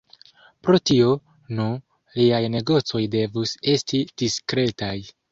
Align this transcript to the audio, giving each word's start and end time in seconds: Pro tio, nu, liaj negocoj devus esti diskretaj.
Pro 0.67 0.77
tio, 0.89 1.09
nu, 1.57 1.67
liaj 2.19 2.39
negocoj 2.53 3.01
devus 3.17 3.53
esti 3.75 4.01
diskretaj. 4.23 4.95